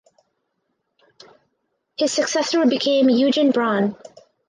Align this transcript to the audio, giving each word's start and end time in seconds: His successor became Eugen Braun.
His 1.95 2.11
successor 2.11 2.65
became 2.65 3.07
Eugen 3.07 3.51
Braun. 3.51 3.95